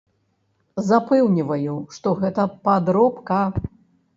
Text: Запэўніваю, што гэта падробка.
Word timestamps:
Запэўніваю, 0.87 1.75
што 1.99 2.15
гэта 2.25 2.49
падробка. 2.67 3.39